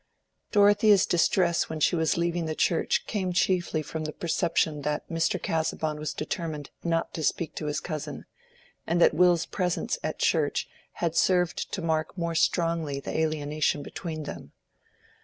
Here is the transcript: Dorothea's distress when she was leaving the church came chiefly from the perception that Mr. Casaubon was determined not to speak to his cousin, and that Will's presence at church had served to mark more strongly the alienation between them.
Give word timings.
Dorothea's 0.51 1.05
distress 1.05 1.69
when 1.69 1.79
she 1.79 1.95
was 1.95 2.17
leaving 2.17 2.45
the 2.47 2.55
church 2.55 3.05
came 3.05 3.31
chiefly 3.33 3.83
from 3.83 4.05
the 4.05 4.11
perception 4.11 4.81
that 4.81 5.07
Mr. 5.09 5.39
Casaubon 5.39 5.99
was 5.99 6.15
determined 6.15 6.71
not 6.83 7.13
to 7.13 7.21
speak 7.23 7.53
to 7.57 7.67
his 7.67 7.79
cousin, 7.79 8.25
and 8.87 8.99
that 8.99 9.13
Will's 9.13 9.45
presence 9.45 9.99
at 10.01 10.17
church 10.17 10.67
had 10.93 11.15
served 11.15 11.71
to 11.73 11.83
mark 11.83 12.17
more 12.17 12.33
strongly 12.33 12.99
the 12.99 13.15
alienation 13.15 13.83
between 13.83 14.23
them. 14.23 14.53